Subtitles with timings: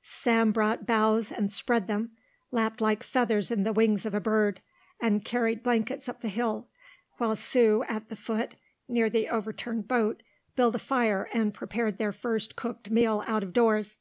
[0.00, 2.12] Sam brought boughs and spread them,
[2.50, 4.62] lapped like feathers in the wings of a bird,
[4.98, 6.66] and carried blankets up the hill,
[7.18, 8.54] while Sue, at the foot,
[8.88, 10.22] near the overturned boat,
[10.56, 13.98] built a fire and prepared their first cooked meal out of doors.